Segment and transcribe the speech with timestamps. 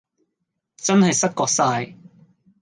[0.77, 1.95] 真係失覺哂